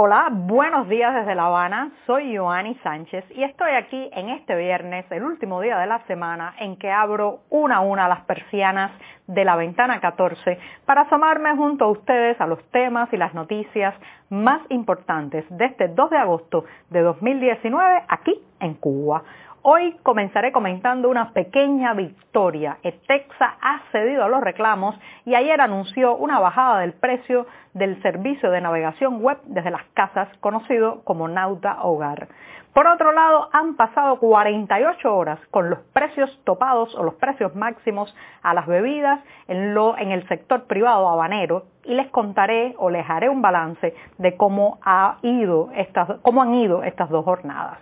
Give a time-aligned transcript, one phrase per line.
[0.00, 1.90] Hola, buenos días desde La Habana.
[2.06, 6.54] Soy Joanny Sánchez y estoy aquí en este viernes, el último día de la semana,
[6.60, 8.92] en que abro una a una las persianas
[9.26, 10.56] de la ventana 14
[10.86, 13.92] para asomarme junto a ustedes a los temas y las noticias
[14.30, 19.24] más importantes de este 2 de agosto de 2019 aquí en Cuba.
[19.70, 22.78] Hoy comenzaré comentando una pequeña victoria.
[22.82, 28.50] Etexa ha cedido a los reclamos y ayer anunció una bajada del precio del servicio
[28.50, 32.28] de navegación web desde las casas conocido como Nauta Hogar.
[32.72, 38.16] Por otro lado, han pasado 48 horas con los precios topados o los precios máximos
[38.42, 43.28] a las bebidas en, en el sector privado habanero y les contaré o les haré
[43.28, 47.78] un balance de cómo han ido estas dos jornadas.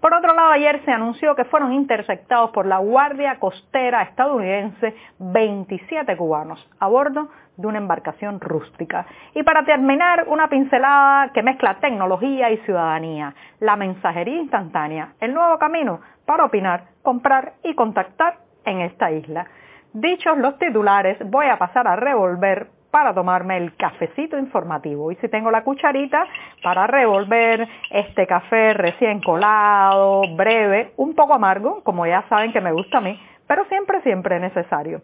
[0.00, 6.16] Por otro lado, ayer se anunció que fueron interceptados por la Guardia Costera estadounidense 27
[6.16, 9.06] cubanos a bordo de una embarcación rústica.
[9.34, 15.58] Y para terminar, una pincelada que mezcla tecnología y ciudadanía, la mensajería instantánea, el nuevo
[15.58, 19.46] camino para opinar, comprar y contactar en esta isla.
[19.92, 25.12] Dichos los titulares, voy a pasar a revolver para tomarme el cafecito informativo.
[25.12, 26.26] Y si tengo la cucharita
[26.62, 32.72] para revolver este café recién colado, breve, un poco amargo, como ya saben que me
[32.72, 35.02] gusta a mí, pero siempre, siempre necesario.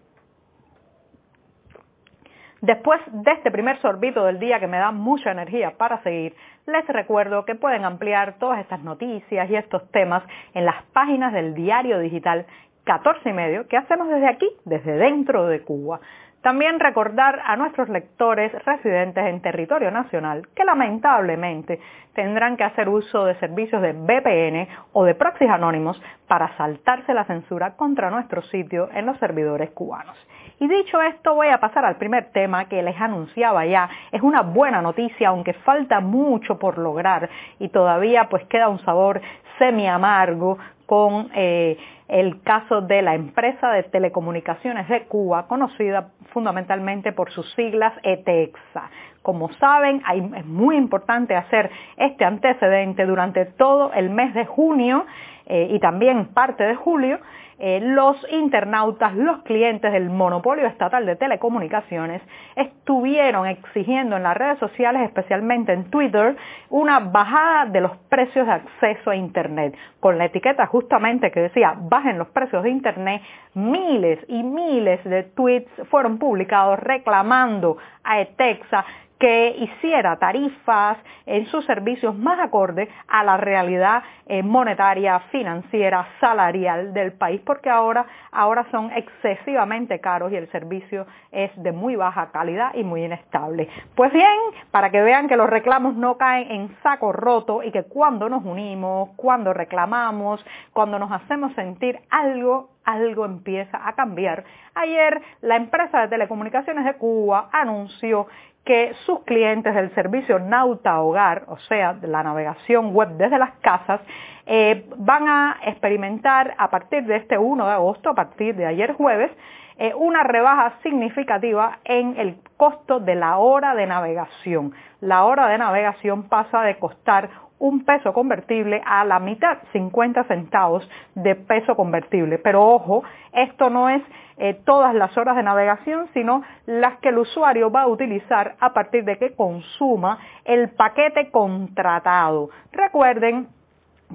[2.63, 6.35] Después de este primer sorbito del día que me da mucha energía para seguir,
[6.67, 11.55] les recuerdo que pueden ampliar todas estas noticias y estos temas en las páginas del
[11.55, 12.47] diario digital
[12.85, 16.01] 14 y medio que hacemos desde aquí, desde dentro de Cuba.
[16.43, 21.81] También recordar a nuestros lectores residentes en territorio nacional que lamentablemente
[22.15, 27.25] tendrán que hacer uso de servicios de VPN o de proxies anónimos para saltarse la
[27.25, 30.17] censura contra nuestro sitio en los servidores cubanos.
[30.59, 33.91] Y dicho esto, voy a pasar al primer tema que les anunciaba ya.
[34.11, 37.29] Es una buena noticia, aunque falta mucho por lograr
[37.59, 39.21] y todavía pues queda un sabor
[39.59, 41.77] semi amargo con eh,
[42.09, 48.91] el caso de la empresa de telecomunicaciones de Cuba, conocida fundamentalmente por sus siglas ETEXA.
[49.23, 50.03] Como saben,
[50.37, 55.05] es muy importante hacer este antecedente durante todo el mes de junio
[55.47, 57.19] eh, y también parte de julio,
[57.59, 62.21] eh, los internautas, los clientes del monopolio estatal de telecomunicaciones
[62.55, 66.37] estuvieron exigiendo en las redes sociales, especialmente en Twitter,
[66.69, 69.75] una bajada de los precios de acceso a Internet.
[70.01, 73.23] Con la etiqueta justamente que decía bajen los precios de Internet,
[73.55, 78.85] miles y miles de tweets fueron publicados reclamando a ETEXA
[79.19, 86.93] que hiciera tarifas en sus servicios más acorde a la realidad eh, monetaria, financiera, salarial
[86.93, 92.31] del país, porque ahora, ahora son excesivamente caros y el servicio es de muy baja
[92.31, 93.69] calidad y muy inestable.
[93.95, 94.27] Pues bien,
[94.71, 98.45] para que vean que los reclamos no caen en saco roto y que cuando nos
[98.45, 104.45] unimos, cuando reclamamos, cuando nos hacemos sentir algo, algo empieza a cambiar.
[104.75, 108.27] Ayer la empresa de telecomunicaciones de Cuba anunció
[108.65, 113.53] que sus clientes del servicio Nauta Hogar, o sea, de la navegación web desde las
[113.61, 114.01] casas,
[114.45, 118.95] eh, van a experimentar a partir de este 1 de agosto, a partir de ayer
[118.95, 119.31] jueves,
[119.79, 124.73] eh, una rebaja significativa en el costo de la hora de navegación.
[125.01, 130.89] La hora de navegación pasa de costar un peso convertible a la mitad, 50 centavos
[131.15, 132.39] de peso convertible.
[132.39, 133.03] Pero ojo,
[133.33, 134.03] esto no es
[134.39, 138.75] eh, todas las horas de navegación, sino las que el usuario va a utilizar a
[138.75, 142.51] partir de que consuma el paquete contratado.
[142.73, 143.49] Recuerden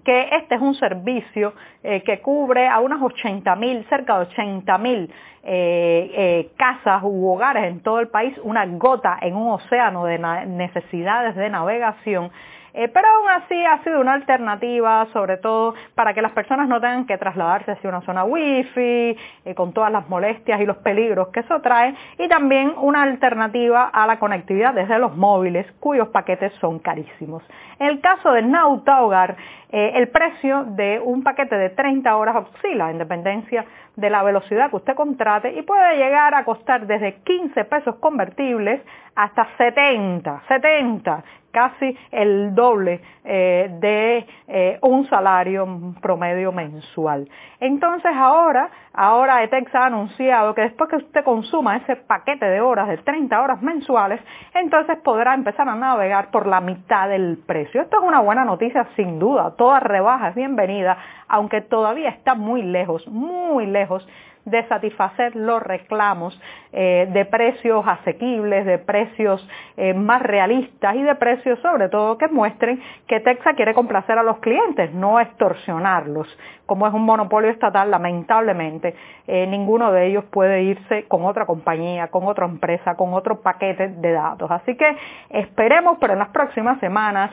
[0.06, 1.53] que este es un servicio
[1.84, 5.13] eh, que cubre a unas 80 mil, cerca de 80 mil
[5.44, 11.35] eh, casas u hogares en todo el país, una gota en un océano de necesidades
[11.35, 12.31] de navegación
[12.74, 16.80] eh, pero aún así ha sido una alternativa, sobre todo para que las personas no
[16.80, 21.30] tengan que trasladarse hacia una zona wifi, eh, con todas las molestias y los peligros
[21.30, 26.54] que eso trae, y también una alternativa a la conectividad desde los móviles, cuyos paquetes
[26.62, 27.44] son carísimos.
[27.79, 29.35] En el caso de Nauta Hogar,
[29.72, 33.66] eh, el precio de un paquete de 30 horas oscila en dependencia
[33.96, 38.82] de la velocidad que usted contrate y puede llegar a costar desde 15 pesos convertibles
[39.16, 45.68] hasta 70, 70, casi el doble eh, de eh, un salario
[46.02, 47.30] promedio mensual.
[47.59, 52.88] Entonces ahora, ahora ETEX ha anunciado que después que usted consuma ese paquete de horas
[52.88, 54.20] de 30 horas mensuales,
[54.53, 57.82] entonces podrá empezar a navegar por la mitad del precio.
[57.82, 62.64] Esto es una buena noticia sin duda, toda rebaja es bienvenida, aunque todavía está muy
[62.64, 64.08] lejos, muy lejos
[64.46, 66.40] de satisfacer los reclamos
[66.73, 69.47] eh, de precios asequibles, de precios
[69.78, 74.23] eh, más realistas y de precios sobre todo que muestren que Texas quiere complacer a
[74.23, 76.28] los clientes, no extorsionarlos.
[76.66, 78.96] Como es un monopolio estatal, lamentablemente
[79.28, 83.90] eh, ninguno de ellos puede irse con otra compañía, con otra empresa, con otro paquete
[83.90, 84.49] de datos.
[84.49, 84.97] Así que
[85.29, 87.32] esperemos, pero en las próximas semanas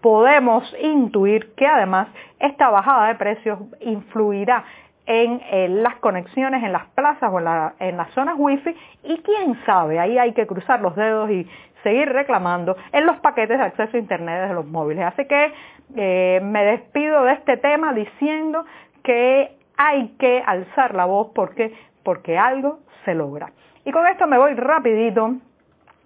[0.00, 2.08] podemos intuir que además
[2.40, 4.64] esta bajada de precios influirá
[5.10, 10.16] en las conexiones en las plazas o en, las zonas wifi y quién sabe, ahí
[10.18, 11.48] hay que cruzar los dedos y
[11.82, 15.04] seguir reclamando en los paquetes de acceso a internet de los móviles.
[15.06, 15.52] Así que
[15.96, 18.64] eh, me despido de este tema diciendo
[19.02, 21.74] que hay que alzar la voz porque,
[22.04, 23.50] porque algo se logra.
[23.84, 25.34] Y con esto me voy rapidito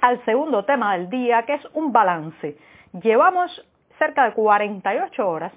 [0.00, 2.56] al segundo tema del día, que es un balance.
[3.02, 3.50] Llevamos
[3.98, 5.52] cerca de 48 horas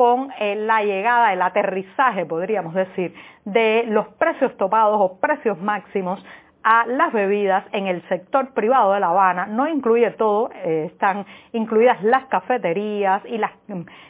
[0.00, 3.12] con eh, la llegada, el aterrizaje, podríamos decir,
[3.44, 6.24] de los precios topados o precios máximos
[6.62, 9.46] a las bebidas en el sector privado de La Habana.
[9.46, 13.52] No incluye todo, eh, están incluidas las cafeterías y las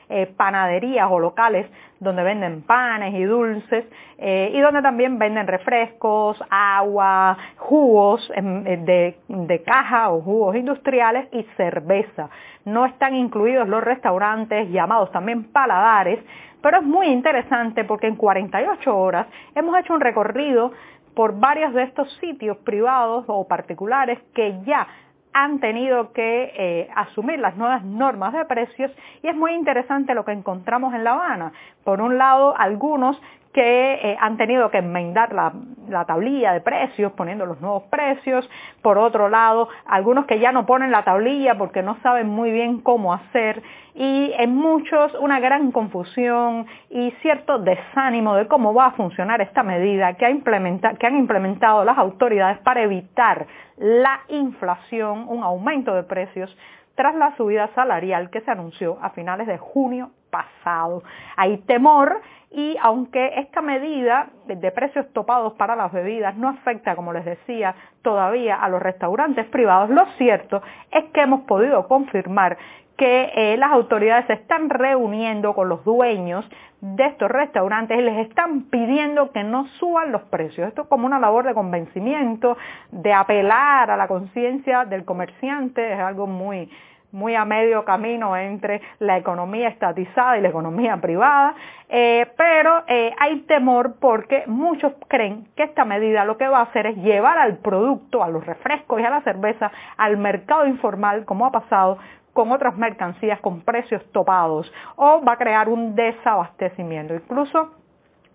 [0.08, 1.70] eh, panaderías o locales
[2.00, 3.84] donde venden panes y dulces
[4.22, 12.30] y donde también venden refrescos, agua, jugos de, de caja o jugos industriales y cerveza.
[12.64, 16.20] No están incluidos los restaurantes llamados también paladares,
[16.62, 20.72] pero es muy interesante porque en 48 horas hemos hecho un recorrido
[21.14, 24.86] por varios de estos sitios privados o particulares que ya
[25.32, 28.90] han tenido que eh, asumir las nuevas normas de precios
[29.22, 31.52] y es muy interesante lo que encontramos en La Habana.
[31.84, 33.20] Por un lado, algunos
[33.52, 35.52] que eh, han tenido que enmendar la,
[35.88, 38.48] la, tablilla de precios poniendo los nuevos precios.
[38.80, 42.80] Por otro lado, algunos que ya no ponen la tablilla porque no saben muy bien
[42.80, 43.62] cómo hacer.
[43.94, 49.64] Y en muchos una gran confusión y cierto desánimo de cómo va a funcionar esta
[49.64, 53.46] medida que, ha que han implementado las autoridades para evitar
[53.76, 56.56] la inflación, un aumento de precios
[57.00, 61.02] tras la subida salarial que se anunció a finales de junio pasado.
[61.34, 62.20] Hay temor
[62.50, 67.74] y aunque esta medida de precios topados para las bebidas no afecta, como les decía,
[68.02, 70.60] todavía a los restaurantes privados, lo cierto
[70.90, 72.58] es que hemos podido confirmar
[73.00, 76.44] que eh, las autoridades se están reuniendo con los dueños
[76.82, 80.68] de estos restaurantes y les están pidiendo que no suban los precios.
[80.68, 82.58] Esto es como una labor de convencimiento,
[82.90, 86.70] de apelar a la conciencia del comerciante, es algo muy,
[87.12, 91.54] muy a medio camino entre la economía estatizada y la economía privada,
[91.88, 96.64] eh, pero eh, hay temor porque muchos creen que esta medida lo que va a
[96.64, 101.24] hacer es llevar al producto, a los refrescos y a la cerveza, al mercado informal,
[101.24, 101.98] como ha pasado
[102.32, 107.14] con otras mercancías con precios topados, o va a crear un desabastecimiento.
[107.14, 107.70] Incluso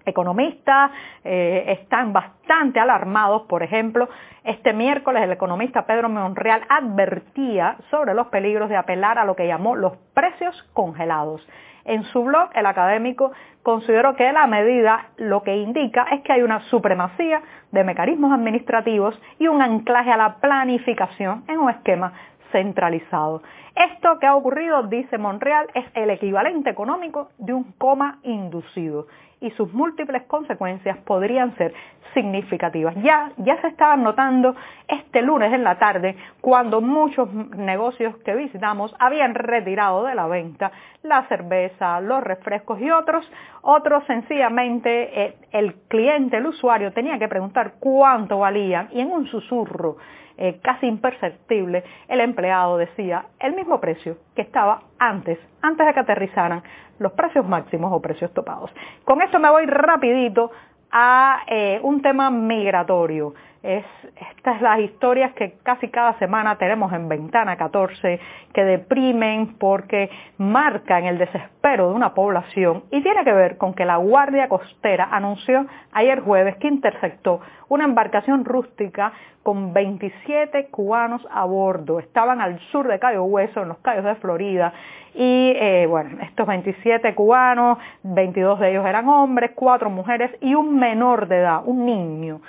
[0.05, 0.91] economistas
[1.23, 3.43] eh, están bastante alarmados.
[3.43, 4.07] Por ejemplo,
[4.43, 9.47] este miércoles el economista Pedro Monreal advertía sobre los peligros de apelar a lo que
[9.47, 11.45] llamó los precios congelados.
[11.85, 13.31] En su blog, el académico
[13.61, 19.19] consideró que la medida lo que indica es que hay una supremacía de mecanismos administrativos
[19.37, 22.13] y un anclaje a la planificación en un esquema
[22.55, 23.43] centralizado.
[23.75, 29.07] Esto que ha ocurrido, dice Monreal, es el equivalente económico de un coma inducido
[29.41, 31.73] y sus múltiples consecuencias podrían ser
[32.13, 32.95] significativas.
[33.03, 34.55] Ya, ya se estaban notando
[34.87, 40.71] este lunes en la tarde cuando muchos negocios que visitamos habían retirado de la venta
[41.03, 43.29] la cerveza, los refrescos y otros.
[43.61, 49.27] Otros sencillamente eh, el cliente, el usuario tenía que preguntar cuánto valían y en un
[49.27, 49.97] susurro
[50.37, 55.99] eh, casi imperceptible, el empleado decía el mismo precio que estaba antes, antes de que
[56.01, 56.61] aterrizaran
[56.99, 58.71] los precios máximos o precios topados.
[59.03, 60.51] Con esto me voy rapidito
[60.91, 63.33] a eh, un tema migratorio.
[63.65, 63.83] Es,
[64.31, 68.19] estas las historias que casi cada semana tenemos en Ventana 14
[68.53, 70.07] que deprimen porque
[70.37, 75.09] marcan el desespero de una población y tiene que ver con que la Guardia Costera
[75.11, 81.99] anunció ayer jueves que interceptó una embarcación rústica con 27 cubanos a bordo.
[81.99, 84.73] Estaban al sur de Cayo Hueso, en los Cayos de Florida,
[85.15, 90.77] y eh, bueno, estos 27 cubanos, 22 de ellos eran hombres, cuatro mujeres y un
[90.77, 92.41] menor de edad, un niño.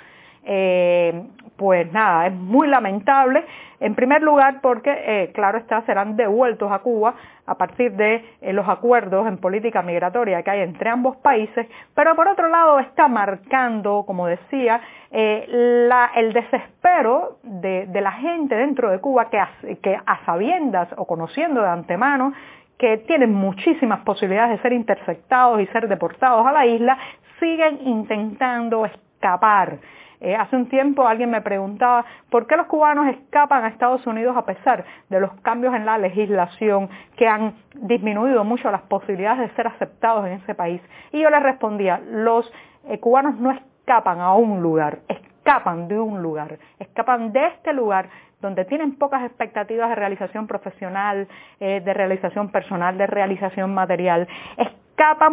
[0.49, 1.23] Eh,
[1.57, 3.43] pues nada, es muy lamentable.
[3.79, 8.53] En primer lugar porque, eh, claro está, serán devueltos a Cuba a partir de eh,
[8.53, 13.07] los acuerdos en política migratoria que hay entre ambos países, pero por otro lado está
[13.07, 19.39] marcando, como decía, el desespero de, la gente dentro de Cuba que
[19.81, 22.33] que a sabiendas o conociendo de antemano
[22.77, 26.97] que tienen muchísimas posibilidades de ser interceptados y ser deportados a la isla,
[27.39, 29.77] siguen intentando escapar.
[30.19, 34.35] Eh, hace un tiempo alguien me preguntaba por qué los cubanos escapan a Estados Unidos
[34.35, 39.55] a pesar de los cambios en la legislación que han disminuido mucho las posibilidades de
[39.55, 40.81] ser aceptados en ese país.
[41.11, 42.51] Y yo le respondía, los
[42.87, 48.09] eh, cubanos no escapan a un lugar, escapan de un lugar, escapan de este lugar
[48.41, 51.27] donde tienen pocas expectativas de realización profesional,
[51.59, 54.27] eh, de realización personal, de realización material,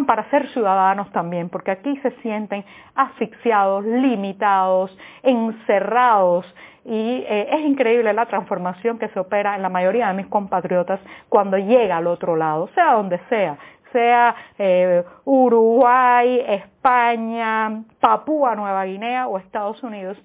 [0.06, 6.46] para ser ciudadanos también, porque aquí se sienten asfixiados, limitados, encerrados,
[6.84, 11.00] y eh, es increíble la transformación que se opera en la mayoría de mis compatriotas
[11.30, 13.56] cuando llega al otro lado, sea donde sea,
[13.90, 20.18] sea eh, Uruguay, España, Papúa Nueva Guinea o Estados Unidos,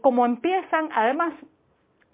[0.00, 1.34] como empiezan además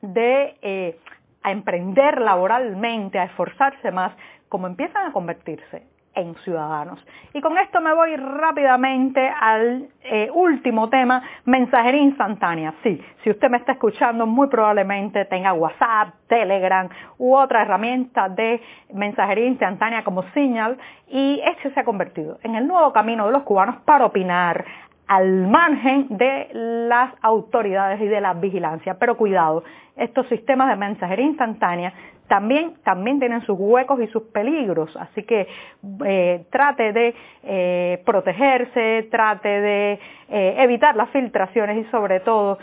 [0.00, 0.98] de eh,
[1.44, 4.12] a emprender laboralmente, a esforzarse más,
[4.48, 7.04] como empiezan a convertirse en ciudadanos.
[7.32, 12.74] Y con esto me voy rápidamente al eh, último tema, mensajería instantánea.
[12.82, 18.60] Sí, si usted me está escuchando, muy probablemente tenga WhatsApp, Telegram u otra herramienta de
[18.92, 20.78] mensajería instantánea como Signal
[21.08, 24.64] y este se ha convertido en el nuevo camino de los cubanos para opinar,
[25.06, 26.48] al margen de
[26.88, 28.96] las autoridades y de la vigilancia.
[28.98, 29.62] Pero cuidado,
[29.96, 31.92] estos sistemas de mensajería instantánea
[32.28, 35.46] también, también tienen sus huecos y sus peligros, así que
[36.04, 42.58] eh, trate de eh, protegerse, trate de eh, evitar las filtraciones y sobre todo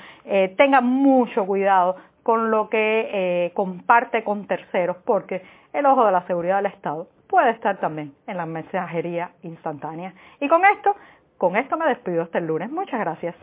[0.56, 5.42] tenga mucho cuidado con lo que comparte con terceros, porque
[5.74, 10.14] el ojo de la seguridad del Estado puede estar también en la mensajería instantánea.
[10.40, 10.96] Y con esto
[11.42, 12.70] con esto me despido hasta el lunes.
[12.70, 13.34] Muchas gracias.